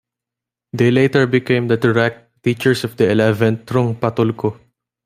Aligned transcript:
They 0.73 0.89
later 0.89 1.27
became 1.27 1.67
the 1.67 1.77
direct 1.77 2.41
teachers 2.43 2.83
of 2.83 2.97
the 2.97 3.07
eleventh 3.11 3.67
Trungpa 3.67 4.09
tulku. 4.15 4.57